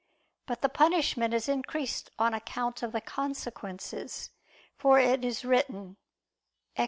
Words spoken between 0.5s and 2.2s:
the punishment is increased